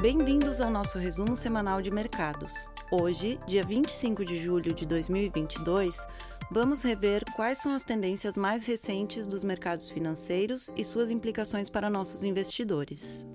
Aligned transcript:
Bem-vindos 0.00 0.60
ao 0.60 0.70
nosso 0.70 0.98
resumo 0.98 1.34
semanal 1.34 1.80
de 1.80 1.90
mercados. 1.90 2.68
Hoje, 2.92 3.40
dia 3.46 3.62
25 3.62 4.26
de 4.26 4.36
julho 4.38 4.74
de 4.74 4.84
2022, 4.84 6.06
vamos 6.50 6.82
rever 6.82 7.24
quais 7.34 7.56
são 7.56 7.74
as 7.74 7.82
tendências 7.82 8.36
mais 8.36 8.66
recentes 8.66 9.26
dos 9.26 9.42
mercados 9.42 9.88
financeiros 9.88 10.70
e 10.76 10.84
suas 10.84 11.10
implicações 11.10 11.70
para 11.70 11.88
nossos 11.88 12.24
investidores. 12.24 13.26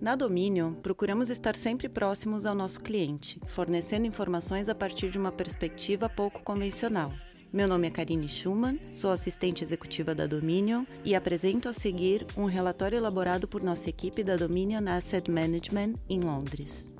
Na 0.00 0.16
Dominion, 0.16 0.74
procuramos 0.74 1.30
estar 1.30 1.54
sempre 1.54 1.88
próximos 1.88 2.44
ao 2.46 2.54
nosso 2.54 2.80
cliente, 2.80 3.40
fornecendo 3.46 4.04
informações 4.04 4.68
a 4.68 4.74
partir 4.74 5.10
de 5.10 5.18
uma 5.18 5.30
perspectiva 5.30 6.08
pouco 6.08 6.42
convencional. 6.42 7.12
Meu 7.50 7.66
nome 7.66 7.86
é 7.86 7.90
Karine 7.90 8.28
Schumann, 8.28 8.78
sou 8.92 9.10
assistente 9.10 9.64
executiva 9.64 10.14
da 10.14 10.26
Dominion 10.26 10.84
e 11.02 11.14
apresento 11.14 11.66
a 11.66 11.72
seguir 11.72 12.26
um 12.36 12.44
relatório 12.44 12.98
elaborado 12.98 13.48
por 13.48 13.62
nossa 13.62 13.88
equipe 13.88 14.22
da 14.22 14.36
Dominion 14.36 14.86
Asset 14.86 15.30
Management 15.30 15.94
em 16.10 16.20
Londres. 16.20 16.90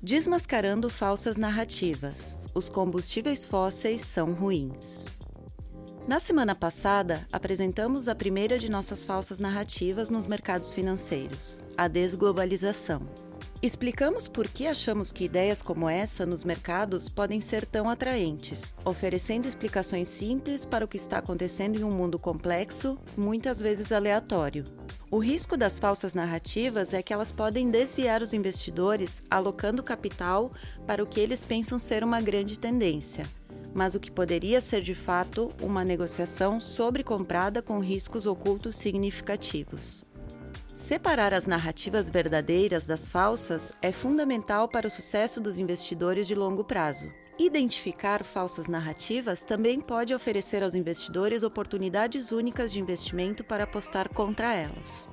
Desmascarando 0.00 0.88
falsas 0.88 1.36
narrativas. 1.36 2.38
Os 2.54 2.68
combustíveis 2.68 3.44
fósseis 3.44 4.02
são 4.02 4.32
ruins. 4.32 5.06
Na 6.06 6.20
semana 6.20 6.54
passada, 6.54 7.26
apresentamos 7.32 8.06
a 8.06 8.14
primeira 8.14 8.60
de 8.60 8.70
nossas 8.70 9.04
falsas 9.04 9.40
narrativas 9.40 10.08
nos 10.08 10.28
mercados 10.28 10.72
financeiros, 10.72 11.60
a 11.76 11.88
desglobalização. 11.88 13.02
Explicamos 13.62 14.26
por 14.26 14.48
que 14.48 14.66
achamos 14.66 15.12
que 15.12 15.26
ideias 15.26 15.62
como 15.62 15.88
essa 15.88 16.26
nos 16.26 16.42
mercados 16.42 17.08
podem 17.08 17.40
ser 17.40 17.64
tão 17.64 17.88
atraentes, 17.88 18.74
oferecendo 18.84 19.46
explicações 19.46 20.08
simples 20.08 20.64
para 20.64 20.84
o 20.84 20.88
que 20.88 20.96
está 20.96 21.18
acontecendo 21.18 21.78
em 21.78 21.84
um 21.84 21.92
mundo 21.92 22.18
complexo, 22.18 22.98
muitas 23.16 23.60
vezes 23.60 23.92
aleatório. 23.92 24.64
O 25.12 25.18
risco 25.18 25.56
das 25.56 25.78
falsas 25.78 26.12
narrativas 26.12 26.92
é 26.92 27.04
que 27.04 27.12
elas 27.12 27.30
podem 27.30 27.70
desviar 27.70 28.20
os 28.20 28.34
investidores 28.34 29.22
alocando 29.30 29.80
capital 29.80 30.50
para 30.84 31.00
o 31.00 31.06
que 31.06 31.20
eles 31.20 31.44
pensam 31.44 31.78
ser 31.78 32.02
uma 32.02 32.20
grande 32.20 32.58
tendência, 32.58 33.24
mas 33.72 33.94
o 33.94 34.00
que 34.00 34.10
poderia 34.10 34.60
ser 34.60 34.82
de 34.82 34.94
fato 34.94 35.52
uma 35.62 35.84
negociação 35.84 36.60
sobrecomprada 36.60 37.62
com 37.62 37.78
riscos 37.78 38.26
ocultos 38.26 38.76
significativos. 38.76 40.04
Separar 40.72 41.34
as 41.34 41.46
narrativas 41.46 42.08
verdadeiras 42.08 42.86
das 42.86 43.06
falsas 43.06 43.72
é 43.82 43.92
fundamental 43.92 44.66
para 44.66 44.86
o 44.86 44.90
sucesso 44.90 45.38
dos 45.38 45.58
investidores 45.58 46.26
de 46.26 46.34
longo 46.34 46.64
prazo. 46.64 47.12
Identificar 47.38 48.24
falsas 48.24 48.66
narrativas 48.68 49.42
também 49.42 49.80
pode 49.80 50.14
oferecer 50.14 50.62
aos 50.62 50.74
investidores 50.74 51.42
oportunidades 51.42 52.32
únicas 52.32 52.72
de 52.72 52.80
investimento 52.80 53.44
para 53.44 53.64
apostar 53.64 54.08
contra 54.08 54.54
elas. 54.54 55.08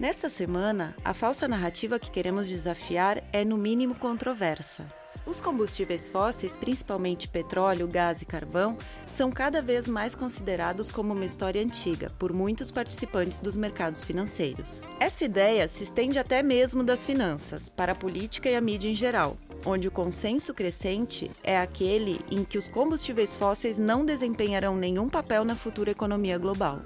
Nesta 0.00 0.28
semana, 0.28 0.96
a 1.04 1.14
falsa 1.14 1.46
narrativa 1.46 1.98
que 1.98 2.10
queremos 2.10 2.48
desafiar 2.48 3.22
é, 3.32 3.44
no 3.44 3.56
mínimo, 3.56 3.94
controversa. 3.94 4.86
Os 5.28 5.42
combustíveis 5.42 6.08
fósseis, 6.08 6.56
principalmente 6.56 7.28
petróleo, 7.28 7.86
gás 7.86 8.22
e 8.22 8.24
carvão, 8.24 8.78
são 9.04 9.30
cada 9.30 9.60
vez 9.60 9.86
mais 9.86 10.14
considerados 10.14 10.90
como 10.90 11.12
uma 11.12 11.24
história 11.26 11.62
antiga 11.62 12.10
por 12.18 12.32
muitos 12.32 12.70
participantes 12.70 13.38
dos 13.38 13.54
mercados 13.54 14.02
financeiros. 14.02 14.84
Essa 14.98 15.26
ideia 15.26 15.68
se 15.68 15.84
estende 15.84 16.18
até 16.18 16.42
mesmo 16.42 16.82
das 16.82 17.04
finanças, 17.04 17.68
para 17.68 17.92
a 17.92 17.94
política 17.94 18.48
e 18.48 18.56
a 18.56 18.60
mídia 18.60 18.88
em 18.88 18.94
geral, 18.94 19.36
onde 19.66 19.86
o 19.86 19.90
consenso 19.90 20.54
crescente 20.54 21.30
é 21.44 21.58
aquele 21.58 22.24
em 22.30 22.42
que 22.42 22.56
os 22.56 22.70
combustíveis 22.70 23.36
fósseis 23.36 23.78
não 23.78 24.06
desempenharão 24.06 24.78
nenhum 24.78 25.10
papel 25.10 25.44
na 25.44 25.56
futura 25.56 25.90
economia 25.90 26.38
global. 26.38 26.78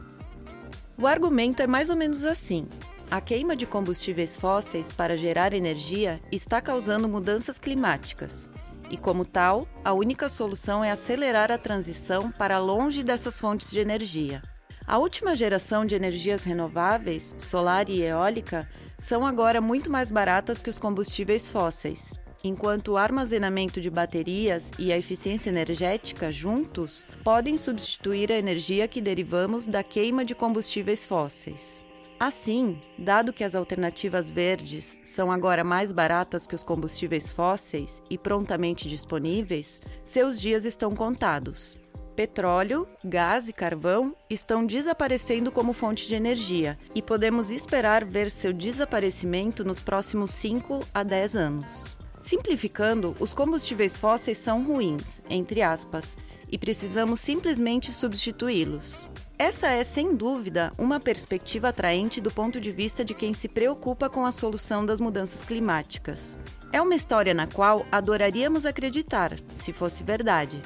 O 1.00 1.06
argumento 1.06 1.62
é 1.62 1.66
mais 1.66 1.90
ou 1.90 1.96
menos 1.96 2.24
assim. 2.24 2.66
A 3.12 3.20
queima 3.20 3.54
de 3.54 3.66
combustíveis 3.66 4.38
fósseis 4.38 4.90
para 4.90 5.18
gerar 5.18 5.52
energia 5.52 6.18
está 6.32 6.62
causando 6.62 7.06
mudanças 7.06 7.58
climáticas, 7.58 8.48
e, 8.88 8.96
como 8.96 9.26
tal, 9.26 9.68
a 9.84 9.92
única 9.92 10.30
solução 10.30 10.82
é 10.82 10.90
acelerar 10.90 11.52
a 11.52 11.58
transição 11.58 12.32
para 12.32 12.58
longe 12.58 13.02
dessas 13.02 13.38
fontes 13.38 13.70
de 13.70 13.80
energia. 13.80 14.40
A 14.86 14.96
última 14.96 15.36
geração 15.36 15.84
de 15.84 15.94
energias 15.94 16.44
renováveis, 16.44 17.36
solar 17.36 17.90
e 17.90 18.00
eólica, 18.00 18.66
são 18.98 19.26
agora 19.26 19.60
muito 19.60 19.90
mais 19.90 20.10
baratas 20.10 20.62
que 20.62 20.70
os 20.70 20.78
combustíveis 20.78 21.50
fósseis, 21.50 22.18
enquanto 22.42 22.92
o 22.92 22.96
armazenamento 22.96 23.78
de 23.78 23.90
baterias 23.90 24.70
e 24.78 24.90
a 24.90 24.96
eficiência 24.96 25.50
energética 25.50 26.32
juntos 26.32 27.06
podem 27.22 27.58
substituir 27.58 28.32
a 28.32 28.38
energia 28.38 28.88
que 28.88 29.02
derivamos 29.02 29.66
da 29.66 29.82
queima 29.82 30.24
de 30.24 30.34
combustíveis 30.34 31.04
fósseis. 31.04 31.84
Assim, 32.22 32.78
dado 32.96 33.32
que 33.32 33.42
as 33.42 33.56
alternativas 33.56 34.30
verdes 34.30 34.96
são 35.02 35.32
agora 35.32 35.64
mais 35.64 35.90
baratas 35.90 36.46
que 36.46 36.54
os 36.54 36.62
combustíveis 36.62 37.28
fósseis 37.28 38.00
e 38.08 38.16
prontamente 38.16 38.88
disponíveis, 38.88 39.80
seus 40.04 40.40
dias 40.40 40.64
estão 40.64 40.94
contados. 40.94 41.76
Petróleo, 42.14 42.86
gás 43.04 43.48
e 43.48 43.52
carvão 43.52 44.14
estão 44.30 44.64
desaparecendo 44.64 45.50
como 45.50 45.72
fonte 45.72 46.06
de 46.06 46.14
energia 46.14 46.78
e 46.94 47.02
podemos 47.02 47.50
esperar 47.50 48.04
ver 48.04 48.30
seu 48.30 48.52
desaparecimento 48.52 49.64
nos 49.64 49.80
próximos 49.80 50.30
5 50.30 50.78
a 50.94 51.02
10 51.02 51.34
anos. 51.34 51.96
Simplificando, 52.20 53.16
os 53.18 53.34
combustíveis 53.34 53.96
fósseis 53.96 54.38
são 54.38 54.62
ruins, 54.62 55.20
entre 55.28 55.60
aspas, 55.60 56.16
e 56.48 56.56
precisamos 56.56 57.18
simplesmente 57.18 57.92
substituí-los. 57.92 59.08
Essa 59.42 59.70
é, 59.70 59.82
sem 59.82 60.14
dúvida, 60.14 60.72
uma 60.78 61.00
perspectiva 61.00 61.70
atraente 61.70 62.20
do 62.20 62.30
ponto 62.30 62.60
de 62.60 62.70
vista 62.70 63.04
de 63.04 63.12
quem 63.12 63.34
se 63.34 63.48
preocupa 63.48 64.08
com 64.08 64.24
a 64.24 64.30
solução 64.30 64.86
das 64.86 65.00
mudanças 65.00 65.42
climáticas. 65.42 66.38
É 66.72 66.80
uma 66.80 66.94
história 66.94 67.34
na 67.34 67.48
qual 67.48 67.84
adoraríamos 67.90 68.64
acreditar, 68.64 69.32
se 69.52 69.72
fosse 69.72 70.04
verdade. 70.04 70.62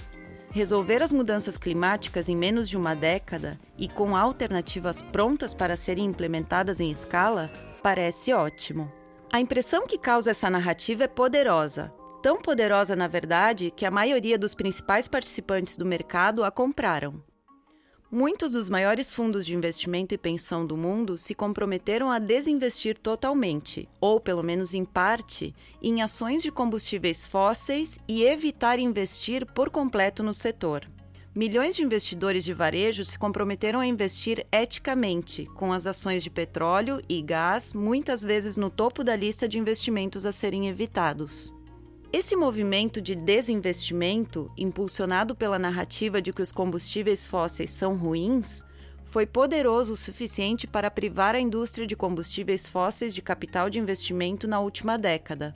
Resolver 0.50 1.02
as 1.02 1.10
mudanças 1.10 1.56
climáticas 1.56 2.28
em 2.28 2.36
menos 2.36 2.68
de 2.68 2.76
uma 2.76 2.94
década 2.94 3.58
e 3.78 3.88
com 3.88 4.14
alternativas 4.14 5.00
prontas 5.00 5.54
para 5.54 5.74
serem 5.74 6.04
implementadas 6.04 6.78
em 6.78 6.90
escala 6.90 7.50
parece 7.82 8.34
ótimo. 8.34 8.92
A 9.32 9.40
impressão 9.40 9.86
que 9.86 9.96
causa 9.96 10.32
essa 10.32 10.50
narrativa 10.50 11.04
é 11.04 11.08
poderosa, 11.08 11.90
tão 12.22 12.42
poderosa, 12.42 12.94
na 12.94 13.08
verdade, 13.08 13.72
que 13.74 13.86
a 13.86 13.90
maioria 13.90 14.38
dos 14.38 14.54
principais 14.54 15.08
participantes 15.08 15.78
do 15.78 15.86
mercado 15.86 16.44
a 16.44 16.50
compraram. 16.50 17.24
Muitos 18.10 18.52
dos 18.52 18.70
maiores 18.70 19.12
fundos 19.12 19.44
de 19.44 19.52
investimento 19.52 20.14
e 20.14 20.18
pensão 20.18 20.64
do 20.64 20.76
mundo 20.76 21.18
se 21.18 21.34
comprometeram 21.34 22.08
a 22.08 22.20
desinvestir 22.20 22.96
totalmente, 22.96 23.88
ou 24.00 24.20
pelo 24.20 24.44
menos 24.44 24.74
em 24.74 24.84
parte, 24.84 25.52
em 25.82 26.00
ações 26.00 26.40
de 26.40 26.52
combustíveis 26.52 27.26
fósseis 27.26 27.98
e 28.06 28.22
evitar 28.22 28.78
investir 28.78 29.44
por 29.44 29.70
completo 29.70 30.22
no 30.22 30.32
setor. 30.32 30.88
Milhões 31.34 31.74
de 31.74 31.82
investidores 31.82 32.44
de 32.44 32.54
varejo 32.54 33.04
se 33.04 33.18
comprometeram 33.18 33.80
a 33.80 33.86
investir 33.86 34.46
eticamente, 34.52 35.44
com 35.56 35.72
as 35.72 35.84
ações 35.84 36.22
de 36.22 36.30
petróleo 36.30 37.02
e 37.08 37.20
gás 37.20 37.74
muitas 37.74 38.22
vezes 38.22 38.56
no 38.56 38.70
topo 38.70 39.02
da 39.02 39.16
lista 39.16 39.48
de 39.48 39.58
investimentos 39.58 40.24
a 40.24 40.30
serem 40.30 40.68
evitados. 40.68 41.52
Esse 42.18 42.34
movimento 42.34 42.98
de 42.98 43.14
desinvestimento, 43.14 44.50
impulsionado 44.56 45.34
pela 45.36 45.58
narrativa 45.58 46.22
de 46.22 46.32
que 46.32 46.40
os 46.40 46.50
combustíveis 46.50 47.26
fósseis 47.26 47.68
são 47.68 47.94
ruins, 47.94 48.64
foi 49.04 49.26
poderoso 49.26 49.92
o 49.92 49.96
suficiente 49.96 50.66
para 50.66 50.90
privar 50.90 51.34
a 51.34 51.38
indústria 51.38 51.86
de 51.86 51.94
combustíveis 51.94 52.70
fósseis 52.70 53.14
de 53.14 53.20
capital 53.20 53.68
de 53.68 53.78
investimento 53.78 54.48
na 54.48 54.58
última 54.60 54.96
década, 54.96 55.54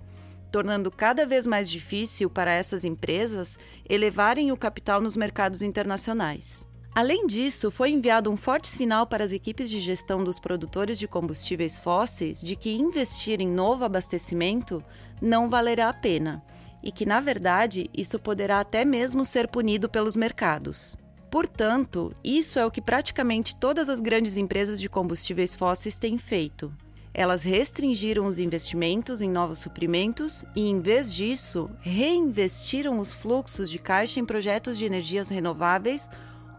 tornando 0.53 0.91
cada 0.91 1.25
vez 1.25 1.47
mais 1.47 1.71
difícil 1.71 2.29
para 2.29 2.53
essas 2.53 2.85
empresas 2.85 3.59
elevarem 3.89 4.53
o 4.53 4.57
capital 4.57 5.01
nos 5.01 5.17
mercados 5.17 5.63
internacionais. 5.63 6.69
Além 6.95 7.27
disso, 7.27 7.71
foi 7.71 7.91
enviado 7.91 8.31
um 8.31 8.37
forte 8.37 8.67
sinal 8.67 9.07
para 9.07 9.23
as 9.23 9.31
equipes 9.31 9.71
de 9.71 9.79
gestão 9.81 10.25
dos 10.25 10.41
produtores 10.41 10.99
de 10.99 11.07
combustíveis 11.07 11.79
fósseis 11.79 12.41
de 12.41 12.57
que 12.57 12.73
investir 12.73 13.41
em 13.41 13.49
novo 13.49 13.85
abastecimento 13.85 14.83
não 15.23 15.49
valerá 15.49 15.89
a 15.89 15.95
pena 15.95 16.43
e 16.83 16.91
que, 16.91 17.07
na 17.07 17.21
verdade, 17.21 17.89
isso 17.95 18.19
poderá 18.19 18.59
até 18.59 18.85
mesmo 18.85 19.25
ser 19.25 19.47
punido 19.47 19.89
pelos 19.89 20.17
mercados. 20.17 20.97
Portanto, 21.31 22.13
isso 22.25 22.59
é 22.59 22.67
o 22.67 22.71
que 22.71 22.83
praticamente 22.83 23.55
todas 23.55 23.89
as 23.89 24.01
grandes 24.01 24.37
empresas 24.37 24.81
de 24.81 24.89
combustíveis 24.89 25.55
fósseis 25.55 25.97
têm 25.97 26.19
feito. 26.19 26.73
Elas 27.15 27.45
restringiram 27.45 28.25
os 28.25 28.41
investimentos 28.41 29.21
em 29.21 29.31
novos 29.31 29.61
suprimentos 29.61 30.45
e, 30.57 30.69
em 30.69 30.81
vez 30.81 31.13
disso, 31.13 31.71
reinvestiram 31.81 32.99
os 32.99 33.13
fluxos 33.13 33.71
de 33.71 33.79
caixa 33.79 34.19
em 34.19 34.25
projetos 34.25 34.79
de 34.79 34.85
energias 34.85 35.29
renováveis 35.29 36.11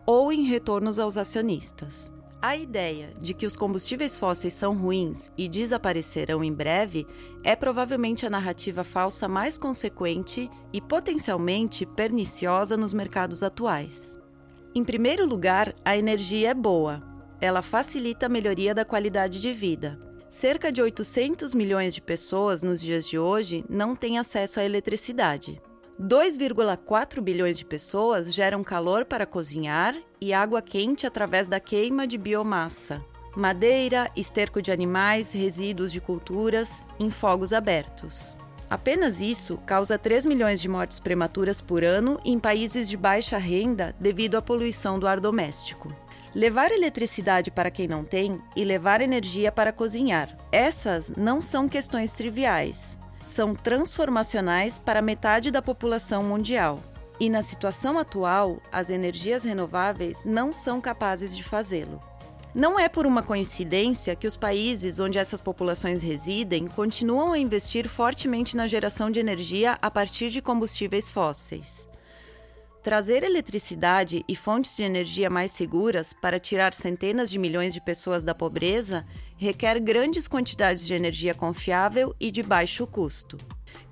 ou 0.05 0.31
em 0.31 0.43
retornos 0.43 0.99
aos 0.99 1.17
acionistas. 1.17 2.11
A 2.41 2.57
ideia 2.57 3.13
de 3.19 3.35
que 3.35 3.45
os 3.45 3.55
combustíveis 3.55 4.17
fósseis 4.17 4.53
são 4.53 4.75
ruins 4.75 5.31
e 5.37 5.47
desaparecerão 5.47 6.43
em 6.43 6.51
breve 6.51 7.05
é 7.43 7.55
provavelmente 7.55 8.25
a 8.25 8.31
narrativa 8.31 8.83
falsa 8.83 9.27
mais 9.27 9.59
consequente 9.59 10.49
e 10.73 10.81
potencialmente 10.81 11.85
perniciosa 11.85 12.75
nos 12.75 12.93
mercados 12.93 13.43
atuais. 13.43 14.19
Em 14.73 14.83
primeiro 14.83 15.23
lugar, 15.25 15.75
a 15.85 15.95
energia 15.95 16.49
é 16.49 16.53
boa. 16.55 17.03
Ela 17.39 17.61
facilita 17.61 18.25
a 18.25 18.29
melhoria 18.29 18.73
da 18.73 18.85
qualidade 18.85 19.39
de 19.39 19.53
vida. 19.53 19.99
Cerca 20.27 20.71
de 20.71 20.81
800 20.81 21.53
milhões 21.53 21.93
de 21.93 22.01
pessoas 22.01 22.63
nos 22.63 22.81
dias 22.81 23.05
de 23.05 23.19
hoje 23.19 23.63
não 23.69 23.95
têm 23.95 24.17
acesso 24.17 24.59
à 24.59 24.63
eletricidade. 24.63 25.61
2,4 26.01 27.21
bilhões 27.21 27.59
de 27.59 27.63
pessoas 27.63 28.33
geram 28.33 28.63
calor 28.63 29.05
para 29.05 29.27
cozinhar 29.27 29.95
e 30.19 30.33
água 30.33 30.59
quente 30.59 31.05
através 31.05 31.47
da 31.47 31.59
queima 31.59 32.07
de 32.07 32.17
biomassa, 32.17 33.05
madeira, 33.35 34.09
esterco 34.15 34.63
de 34.63 34.71
animais, 34.71 35.31
resíduos 35.31 35.91
de 35.91 36.01
culturas 36.01 36.83
em 36.99 37.11
fogos 37.11 37.53
abertos. 37.53 38.35
Apenas 38.67 39.21
isso 39.21 39.59
causa 39.59 39.95
3 39.95 40.25
milhões 40.25 40.59
de 40.59 40.67
mortes 40.67 40.99
prematuras 40.99 41.61
por 41.61 41.83
ano 41.83 42.19
em 42.25 42.39
países 42.39 42.89
de 42.89 42.97
baixa 42.97 43.37
renda 43.37 43.95
devido 43.99 44.35
à 44.35 44.41
poluição 44.41 44.97
do 44.97 45.07
ar 45.07 45.19
doméstico. 45.19 45.93
Levar 46.33 46.71
eletricidade 46.71 47.51
para 47.51 47.69
quem 47.69 47.87
não 47.87 48.03
tem 48.03 48.41
e 48.55 48.63
levar 48.63 49.01
energia 49.01 49.51
para 49.51 49.71
cozinhar. 49.71 50.35
Essas 50.51 51.11
não 51.11 51.41
são 51.43 51.69
questões 51.69 52.13
triviais. 52.13 52.97
São 53.25 53.55
transformacionais 53.55 54.79
para 54.79 55.01
metade 55.01 55.51
da 55.51 55.61
população 55.61 56.23
mundial. 56.23 56.79
E 57.19 57.29
na 57.29 57.43
situação 57.43 57.99
atual, 57.99 58.59
as 58.71 58.89
energias 58.89 59.43
renováveis 59.43 60.23
não 60.25 60.51
são 60.51 60.81
capazes 60.81 61.35
de 61.35 61.43
fazê-lo. 61.43 62.01
Não 62.53 62.77
é 62.77 62.89
por 62.89 63.05
uma 63.05 63.23
coincidência 63.23 64.15
que 64.15 64.27
os 64.27 64.35
países 64.35 64.99
onde 64.99 65.17
essas 65.17 65.39
populações 65.39 66.01
residem 66.01 66.67
continuam 66.67 67.31
a 67.31 67.39
investir 67.39 67.87
fortemente 67.87 68.57
na 68.57 68.67
geração 68.67 69.09
de 69.09 69.19
energia 69.19 69.77
a 69.81 69.89
partir 69.89 70.29
de 70.29 70.41
combustíveis 70.41 71.09
fósseis. 71.09 71.87
Trazer 72.83 73.21
eletricidade 73.23 74.25
e 74.27 74.35
fontes 74.35 74.75
de 74.75 74.81
energia 74.81 75.29
mais 75.29 75.51
seguras 75.51 76.13
para 76.13 76.39
tirar 76.39 76.73
centenas 76.73 77.29
de 77.29 77.37
milhões 77.37 77.75
de 77.75 77.79
pessoas 77.79 78.23
da 78.23 78.33
pobreza 78.33 79.05
requer 79.37 79.79
grandes 79.79 80.27
quantidades 80.27 80.87
de 80.87 80.95
energia 80.95 81.35
confiável 81.35 82.15
e 82.19 82.31
de 82.31 82.41
baixo 82.41 82.87
custo. 82.87 83.37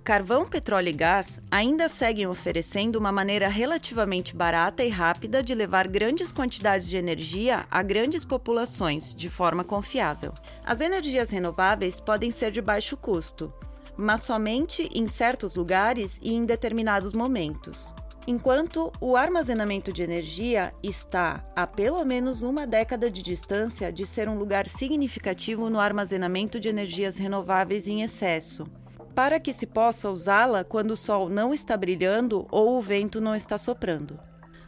Carvão, 0.04 0.48
petróleo 0.48 0.90
e 0.90 0.94
gás 0.94 1.40
ainda 1.52 1.88
seguem 1.88 2.26
oferecendo 2.26 2.96
uma 2.96 3.12
maneira 3.12 3.48
relativamente 3.48 4.36
barata 4.36 4.84
e 4.84 4.90
rápida 4.90 5.44
de 5.44 5.54
levar 5.54 5.88
grandes 5.88 6.32
quantidades 6.32 6.90
de 6.90 6.98
energia 6.98 7.68
a 7.70 7.84
grandes 7.84 8.26
populações 8.26 9.14
de 9.14 9.30
forma 9.30 9.64
confiável. 9.64 10.34
As 10.66 10.82
energias 10.82 11.30
renováveis 11.30 12.00
podem 12.00 12.32
ser 12.32 12.50
de 12.50 12.60
baixo 12.60 12.98
custo, 12.98 13.54
mas 13.96 14.24
somente 14.24 14.90
em 14.96 15.08
certos 15.08 15.54
lugares 15.54 16.20
e 16.24 16.34
em 16.34 16.44
determinados 16.44 17.14
momentos. 17.14 17.94
Enquanto 18.30 18.94
o 19.02 19.18
armazenamento 19.18 19.92
de 19.92 20.04
energia 20.04 20.72
está 20.84 21.44
a 21.56 21.66
pelo 21.66 22.06
menos 22.06 22.44
uma 22.44 22.68
década 22.68 23.10
de 23.10 23.24
distância 23.24 23.92
de 23.92 24.06
ser 24.06 24.30
um 24.30 24.38
lugar 24.38 24.68
significativo 24.68 25.68
no 25.68 25.80
armazenamento 25.80 26.60
de 26.60 26.70
energias 26.70 27.18
renováveis 27.18 27.88
em 27.88 28.04
excesso, 28.04 28.68
para 29.16 29.40
que 29.40 29.52
se 29.52 29.66
possa 29.66 30.12
usá-la 30.12 30.64
quando 30.64 30.92
o 30.92 30.96
sol 30.96 31.28
não 31.28 31.52
está 31.52 31.76
brilhando 31.76 32.46
ou 32.52 32.78
o 32.78 32.82
vento 32.84 33.20
não 33.20 33.34
está 33.34 33.58
soprando. 33.58 34.20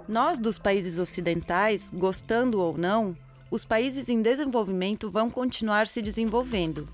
Nós, 0.08 0.40
dos 0.40 0.58
países 0.58 0.98
ocidentais, 0.98 1.92
gostando 1.94 2.60
ou 2.60 2.76
não, 2.76 3.16
os 3.52 3.64
países 3.64 4.10
em 4.10 4.24
desenvolvimento 4.24 5.08
vão 5.08 5.30
continuar 5.30 5.86
se 5.86 6.02
desenvolvendo. 6.02 6.90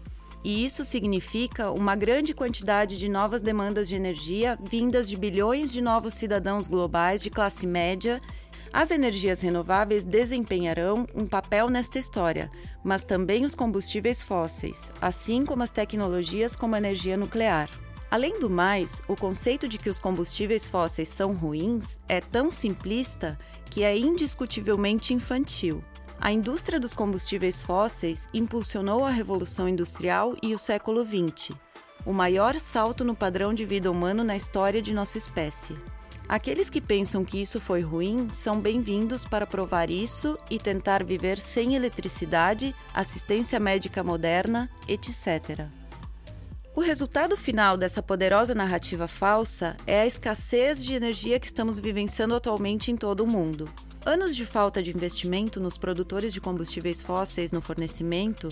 E 0.48 0.64
isso 0.64 0.86
significa 0.86 1.72
uma 1.72 1.94
grande 1.94 2.34
quantidade 2.34 2.98
de 2.98 3.10
novas 3.10 3.42
demandas 3.42 3.86
de 3.86 3.96
energia 3.98 4.58
vindas 4.64 5.10
de 5.10 5.18
bilhões 5.18 5.74
de 5.74 5.82
novos 5.82 6.14
cidadãos 6.14 6.70
globais 6.70 7.22
de 7.22 7.30
classe 7.30 7.68
média 7.68 8.22
as 8.72 8.90
energias 8.90 9.42
renováveis 9.42 10.06
desempenharão 10.06 11.06
um 11.14 11.28
papel 11.28 11.70
nesta 11.70 12.00
história, 12.00 12.50
mas 12.82 13.04
também 13.04 13.44
os 13.44 13.56
combustíveis 13.56 14.22
fósseis, 14.22 14.90
assim 15.02 15.46
como 15.46 15.64
as 15.64 15.72
tecnologias 15.72 16.56
como 16.56 16.76
a 16.76 16.78
energia 16.78 17.18
nuclear. 17.18 17.70
Além 18.10 18.40
do 18.40 18.50
mais, 18.50 19.02
o 19.06 19.18
conceito 19.18 19.68
de 19.68 19.78
que 19.78 19.90
os 19.90 20.00
combustíveis 20.00 20.70
fósseis 20.70 21.10
são 21.10 21.34
ruins 21.34 22.00
é 22.08 22.22
tão 22.22 22.54
simplista 22.54 23.38
que 23.70 23.84
é 23.84 23.98
indiscutivelmente 23.98 25.14
infantil. 25.14 25.84
A 26.20 26.32
indústria 26.32 26.80
dos 26.80 26.94
combustíveis 26.94 27.62
fósseis 27.62 28.28
impulsionou 28.34 29.06
a 29.06 29.10
Revolução 29.12 29.70
Industrial 29.70 30.36
e 30.42 30.54
o 30.54 30.58
século 30.58 31.06
XX, 31.06 31.56
o 32.06 32.12
maior 32.12 32.56
salto 32.56 33.04
no 33.04 33.16
padrão 33.16 33.54
de 33.54 33.64
vida 33.66 33.92
humano 33.92 34.24
na 34.24 34.36
história 34.36 34.82
de 34.82 34.94
nossa 34.94 35.18
espécie. 35.18 35.78
Aqueles 36.28 36.70
que 36.70 36.82
pensam 36.82 37.24
que 37.24 37.40
isso 37.40 37.62
foi 37.62 37.82
ruim 37.82 38.30
são 38.32 38.60
bem-vindos 38.60 39.24
para 39.24 39.46
provar 39.46 39.90
isso 39.90 40.38
e 40.50 40.58
tentar 40.58 41.04
viver 41.04 41.40
sem 41.40 41.76
eletricidade, 41.76 42.76
assistência 42.94 43.60
médica 43.60 44.04
moderna, 44.04 44.70
etc. 44.88 45.68
O 46.76 46.82
resultado 46.82 47.38
final 47.38 47.78
dessa 47.78 48.04
poderosa 48.04 48.54
narrativa 48.54 49.08
falsa 49.08 49.78
é 49.86 50.02
a 50.02 50.06
escassez 50.06 50.84
de 50.84 50.94
energia 50.94 51.40
que 51.40 51.48
estamos 51.48 51.80
vivenciando 51.80 52.36
atualmente 52.36 52.92
em 52.92 52.98
todo 52.98 53.22
o 53.22 53.28
mundo. 53.28 53.70
Anos 54.08 54.38
de 54.38 54.46
falta 54.46 54.82
de 54.82 54.90
investimento 54.90 55.60
nos 55.60 55.78
produtores 55.78 56.32
de 56.32 56.40
combustíveis 56.40 57.04
fósseis 57.04 57.52
no 57.52 57.60
fornecimento, 57.60 58.48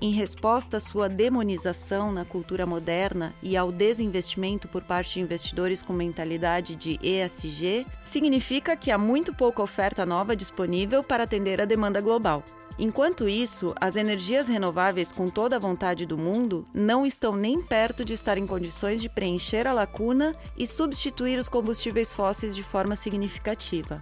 em 0.00 0.12
resposta 0.12 0.76
à 0.76 0.80
sua 0.80 1.08
demonização 1.08 2.12
na 2.12 2.24
cultura 2.24 2.64
moderna 2.64 3.34
e 3.42 3.56
ao 3.56 3.72
desinvestimento 3.72 4.68
por 4.68 4.84
parte 4.84 5.14
de 5.14 5.20
investidores 5.20 5.82
com 5.82 5.92
mentalidade 5.92 6.76
de 6.76 6.96
ESG, 7.02 7.88
significa 8.00 8.76
que 8.76 8.92
há 8.92 8.96
muito 8.96 9.34
pouca 9.34 9.60
oferta 9.60 10.06
nova 10.06 10.36
disponível 10.36 11.02
para 11.02 11.24
atender 11.24 11.60
a 11.60 11.64
demanda 11.64 12.00
global. 12.00 12.44
Enquanto 12.78 13.28
isso, 13.28 13.74
as 13.80 13.96
energias 13.96 14.46
renováveis, 14.46 15.10
com 15.10 15.28
toda 15.28 15.56
a 15.56 15.58
vontade 15.58 16.06
do 16.06 16.16
mundo, 16.16 16.64
não 16.72 17.04
estão 17.04 17.34
nem 17.34 17.60
perto 17.60 18.04
de 18.04 18.14
estar 18.14 18.38
em 18.38 18.46
condições 18.46 19.02
de 19.02 19.08
preencher 19.08 19.66
a 19.66 19.72
lacuna 19.72 20.36
e 20.56 20.68
substituir 20.68 21.36
os 21.36 21.48
combustíveis 21.48 22.14
fósseis 22.14 22.54
de 22.54 22.62
forma 22.62 22.94
significativa 22.94 24.00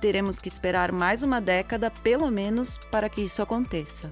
teremos 0.00 0.40
que 0.40 0.48
esperar 0.48 0.92
mais 0.92 1.22
uma 1.22 1.40
década, 1.40 1.90
pelo 1.90 2.30
menos, 2.30 2.78
para 2.90 3.08
que 3.08 3.22
isso 3.22 3.42
aconteça. 3.42 4.10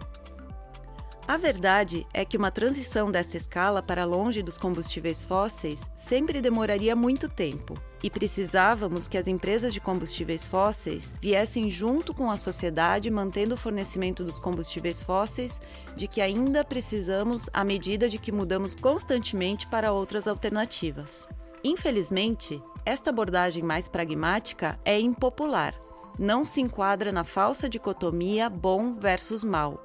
A 1.26 1.38
verdade 1.38 2.06
é 2.12 2.22
que 2.22 2.36
uma 2.36 2.50
transição 2.50 3.10
dessa 3.10 3.38
escala 3.38 3.82
para 3.82 4.04
longe 4.04 4.42
dos 4.42 4.58
combustíveis 4.58 5.24
fósseis 5.24 5.90
sempre 5.96 6.42
demoraria 6.42 6.94
muito 6.94 7.30
tempo, 7.30 7.78
e 8.02 8.10
precisávamos 8.10 9.08
que 9.08 9.16
as 9.16 9.26
empresas 9.26 9.72
de 9.72 9.80
combustíveis 9.80 10.46
fósseis 10.46 11.14
viessem 11.18 11.70
junto 11.70 12.12
com 12.12 12.30
a 12.30 12.36
sociedade 12.36 13.10
mantendo 13.10 13.54
o 13.54 13.56
fornecimento 13.56 14.22
dos 14.22 14.38
combustíveis 14.38 15.02
fósseis 15.02 15.62
de 15.96 16.06
que 16.06 16.20
ainda 16.20 16.62
precisamos 16.62 17.48
à 17.54 17.64
medida 17.64 18.06
de 18.06 18.18
que 18.18 18.30
mudamos 18.30 18.74
constantemente 18.74 19.66
para 19.66 19.92
outras 19.92 20.28
alternativas. 20.28 21.26
Infelizmente, 21.64 22.62
esta 22.84 23.08
abordagem 23.08 23.62
mais 23.62 23.88
pragmática 23.88 24.78
é 24.84 25.00
impopular, 25.00 25.74
não 26.18 26.44
se 26.44 26.60
enquadra 26.60 27.10
na 27.10 27.24
falsa 27.24 27.68
dicotomia 27.68 28.48
bom 28.48 28.94
versus 28.94 29.42
mal, 29.42 29.84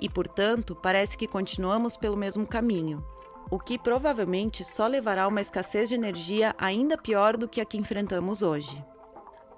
e, 0.00 0.08
portanto, 0.08 0.74
parece 0.74 1.16
que 1.16 1.28
continuamos 1.28 1.96
pelo 1.96 2.16
mesmo 2.16 2.46
caminho, 2.46 3.04
o 3.50 3.58
que 3.58 3.78
provavelmente 3.78 4.64
só 4.64 4.86
levará 4.86 5.24
a 5.24 5.28
uma 5.28 5.40
escassez 5.40 5.88
de 5.88 5.94
energia 5.94 6.54
ainda 6.58 6.98
pior 6.98 7.36
do 7.36 7.48
que 7.48 7.60
a 7.60 7.64
que 7.64 7.78
enfrentamos 7.78 8.42
hoje. 8.42 8.82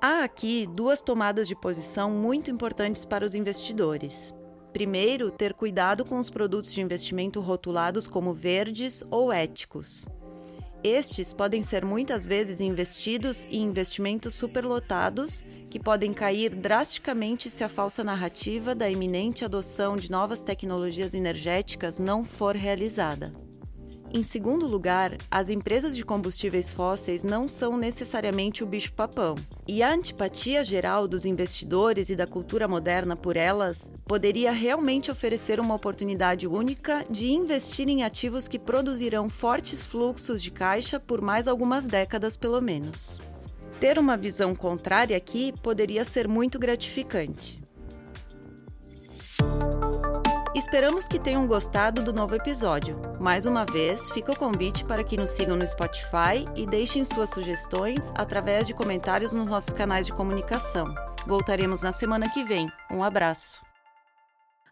Há 0.00 0.22
aqui 0.22 0.66
duas 0.66 1.00
tomadas 1.00 1.48
de 1.48 1.54
posição 1.54 2.10
muito 2.10 2.50
importantes 2.50 3.06
para 3.06 3.24
os 3.24 3.34
investidores. 3.34 4.34
Primeiro, 4.70 5.30
ter 5.30 5.54
cuidado 5.54 6.04
com 6.04 6.18
os 6.18 6.28
produtos 6.28 6.74
de 6.74 6.82
investimento 6.82 7.40
rotulados 7.40 8.06
como 8.06 8.34
verdes 8.34 9.02
ou 9.10 9.32
éticos. 9.32 10.04
Estes 10.84 11.32
podem 11.32 11.62
ser 11.62 11.82
muitas 11.82 12.26
vezes 12.26 12.60
investidos 12.60 13.46
em 13.46 13.62
investimentos 13.62 14.34
superlotados 14.34 15.42
que 15.70 15.80
podem 15.80 16.12
cair 16.12 16.54
drasticamente 16.54 17.48
se 17.48 17.64
a 17.64 17.70
falsa 17.70 18.04
narrativa 18.04 18.74
da 18.74 18.90
iminente 18.90 19.46
adoção 19.46 19.96
de 19.96 20.10
novas 20.10 20.42
tecnologias 20.42 21.14
energéticas 21.14 21.98
não 21.98 22.22
for 22.22 22.54
realizada. 22.54 23.32
Em 24.16 24.22
segundo 24.22 24.68
lugar, 24.68 25.16
as 25.28 25.50
empresas 25.50 25.96
de 25.96 26.04
combustíveis 26.04 26.70
fósseis 26.70 27.24
não 27.24 27.48
são 27.48 27.76
necessariamente 27.76 28.62
o 28.62 28.66
bicho-papão, 28.66 29.34
e 29.66 29.82
a 29.82 29.92
antipatia 29.92 30.62
geral 30.62 31.08
dos 31.08 31.24
investidores 31.24 32.10
e 32.10 32.14
da 32.14 32.24
cultura 32.24 32.68
moderna 32.68 33.16
por 33.16 33.36
elas 33.36 33.92
poderia 34.06 34.52
realmente 34.52 35.10
oferecer 35.10 35.58
uma 35.58 35.74
oportunidade 35.74 36.46
única 36.46 37.04
de 37.10 37.32
investir 37.32 37.88
em 37.88 38.04
ativos 38.04 38.46
que 38.46 38.56
produzirão 38.56 39.28
fortes 39.28 39.84
fluxos 39.84 40.40
de 40.40 40.52
caixa 40.52 41.00
por 41.00 41.20
mais 41.20 41.48
algumas 41.48 41.84
décadas, 41.84 42.36
pelo 42.36 42.60
menos. 42.60 43.18
Ter 43.80 43.98
uma 43.98 44.16
visão 44.16 44.54
contrária 44.54 45.16
aqui 45.16 45.52
poderia 45.60 46.04
ser 46.04 46.28
muito 46.28 46.56
gratificante. 46.56 47.63
Esperamos 50.54 51.08
que 51.08 51.18
tenham 51.18 51.48
gostado 51.48 52.00
do 52.00 52.12
novo 52.12 52.36
episódio. 52.36 52.96
Mais 53.20 53.44
uma 53.44 53.66
vez, 53.66 54.08
fica 54.12 54.30
o 54.30 54.38
convite 54.38 54.84
para 54.84 55.02
que 55.02 55.16
nos 55.16 55.30
sigam 55.30 55.56
no 55.56 55.66
Spotify 55.66 56.46
e 56.54 56.64
deixem 56.64 57.04
suas 57.04 57.30
sugestões 57.30 58.12
através 58.14 58.64
de 58.64 58.72
comentários 58.72 59.32
nos 59.32 59.50
nossos 59.50 59.74
canais 59.74 60.06
de 60.06 60.12
comunicação. 60.12 60.94
Voltaremos 61.26 61.82
na 61.82 61.90
semana 61.90 62.30
que 62.30 62.44
vem. 62.44 62.70
Um 62.88 63.02
abraço. 63.02 63.60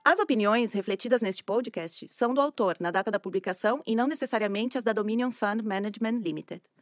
As 0.05 0.21
opiniões 0.21 0.73
refletidas 0.73 1.21
neste 1.21 1.43
podcast 1.43 2.07
são 2.09 2.33
do 2.33 2.41
autor 2.41 2.77
na 2.79 2.93
data 2.93 3.11
da 3.11 3.19
publicação 3.19 3.83
e 3.85 3.97
não 3.97 4.07
necessariamente 4.07 4.79
as 4.79 4.85
da 4.85 4.93
Dominion 4.93 5.33
Fund 5.33 5.63
Management 5.65 6.21
Limited. 6.21 6.63